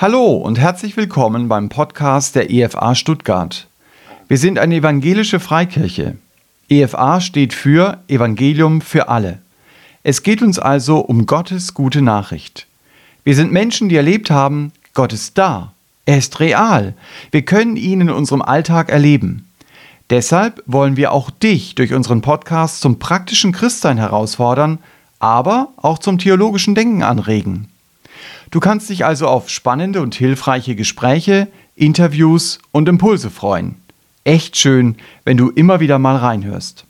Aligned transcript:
Hallo 0.00 0.32
und 0.32 0.58
herzlich 0.58 0.96
willkommen 0.96 1.48
beim 1.48 1.68
Podcast 1.68 2.34
der 2.34 2.50
EFA 2.50 2.94
Stuttgart. 2.94 3.66
Wir 4.28 4.38
sind 4.38 4.58
eine 4.58 4.76
evangelische 4.76 5.40
Freikirche. 5.40 6.16
EFA 6.70 7.20
steht 7.20 7.52
für 7.52 7.98
Evangelium 8.08 8.80
für 8.80 9.10
alle. 9.10 9.42
Es 10.02 10.22
geht 10.22 10.40
uns 10.40 10.58
also 10.58 11.00
um 11.00 11.26
Gottes 11.26 11.74
gute 11.74 12.00
Nachricht. 12.00 12.66
Wir 13.24 13.34
sind 13.34 13.52
Menschen, 13.52 13.90
die 13.90 13.96
erlebt 13.96 14.30
haben, 14.30 14.72
Gott 14.94 15.12
ist 15.12 15.36
da. 15.36 15.74
Er 16.06 16.16
ist 16.16 16.40
real. 16.40 16.94
Wir 17.30 17.42
können 17.42 17.76
ihn 17.76 18.00
in 18.00 18.10
unserem 18.10 18.40
Alltag 18.40 18.88
erleben. 18.88 19.50
Deshalb 20.08 20.62
wollen 20.64 20.96
wir 20.96 21.12
auch 21.12 21.28
dich 21.28 21.74
durch 21.74 21.92
unseren 21.92 22.22
Podcast 22.22 22.80
zum 22.80 22.98
praktischen 22.98 23.52
Christsein 23.52 23.98
herausfordern, 23.98 24.78
aber 25.18 25.68
auch 25.76 25.98
zum 25.98 26.16
theologischen 26.16 26.74
Denken 26.74 27.02
anregen. 27.02 27.69
Du 28.50 28.58
kannst 28.58 28.90
dich 28.90 29.04
also 29.04 29.28
auf 29.28 29.48
spannende 29.48 30.02
und 30.02 30.16
hilfreiche 30.16 30.74
Gespräche, 30.74 31.46
Interviews 31.76 32.58
und 32.72 32.88
Impulse 32.88 33.30
freuen. 33.30 33.76
Echt 34.24 34.56
schön, 34.56 34.96
wenn 35.24 35.36
du 35.36 35.50
immer 35.50 35.78
wieder 35.78 36.00
mal 36.00 36.16
reinhörst. 36.16 36.84